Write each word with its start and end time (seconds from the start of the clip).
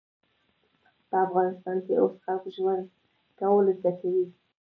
په 1.09 1.15
افغانستان 1.25 1.77
کې 1.85 1.93
اوس 2.01 2.13
خلک 2.23 2.43
ژوند 2.55 2.85
کول 3.39 3.65
زده 3.77 3.91
کوي 3.99 4.25